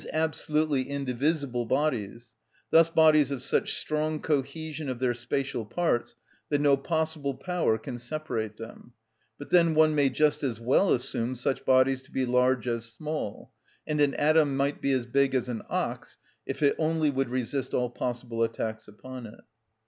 _,absolutely 0.13 0.81
indivisible 0.89 1.63
bodies, 1.63 2.31
thus 2.71 2.89
bodies 2.89 3.29
of 3.29 3.39
such 3.39 3.77
strong 3.77 4.19
cohesion 4.19 4.89
of 4.89 4.97
their 4.97 5.13
spatial 5.13 5.63
parts 5.63 6.15
that 6.49 6.59
no 6.59 6.75
possible 6.75 7.35
power 7.35 7.77
can 7.77 7.99
separate 7.99 8.57
them: 8.57 8.93
but 9.37 9.51
then 9.51 9.75
one 9.75 9.93
may 9.93 10.09
just 10.09 10.41
as 10.41 10.59
well 10.59 10.91
assume 10.91 11.35
such 11.35 11.63
bodies 11.65 12.01
to 12.01 12.09
be 12.11 12.25
large 12.25 12.67
as 12.67 12.83
small, 12.85 13.53
and 13.85 14.01
an 14.01 14.15
atom 14.15 14.57
might 14.57 14.81
be 14.81 14.91
as 14.91 15.05
big 15.05 15.35
as 15.35 15.47
an 15.47 15.61
ox, 15.69 16.17
if 16.47 16.63
it 16.63 16.75
only 16.79 17.11
would 17.11 17.29
resist 17.29 17.75
all 17.75 17.91
possible 17.91 18.41
attacks 18.41 18.87
upon 18.87 19.27
it. 19.27 19.41